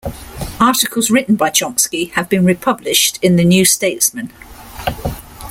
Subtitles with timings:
[0.59, 4.31] Articles written by Chomsky have been republished in the "New Statesman".